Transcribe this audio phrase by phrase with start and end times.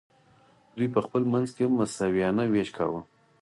[0.75, 3.01] دوی په خپل منځ کې مساویانه ویش کاوه.